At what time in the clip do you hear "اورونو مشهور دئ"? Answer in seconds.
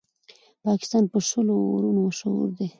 1.73-2.67